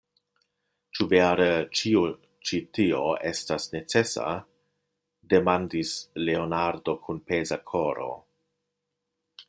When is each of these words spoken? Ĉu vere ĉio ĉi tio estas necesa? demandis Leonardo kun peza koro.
Ĉu 0.97 1.05
vere 1.09 1.45
ĉio 1.79 2.01
ĉi 2.51 2.61
tio 2.77 3.03
estas 3.33 3.69
necesa? 3.75 4.25
demandis 5.35 5.93
Leonardo 6.31 6.99
kun 7.07 7.25
peza 7.33 7.63
koro. 7.75 8.11